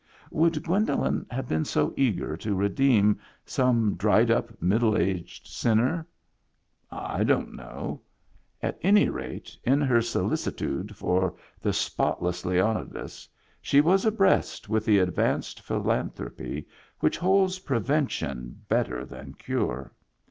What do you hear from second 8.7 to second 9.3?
any